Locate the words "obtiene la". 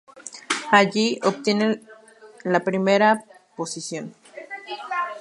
1.21-2.61